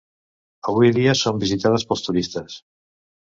Avui 0.71 0.89
dia 0.95 1.13
són 1.19 1.41
visitades 1.43 1.85
pels 1.91 2.03
turistes. 2.09 2.57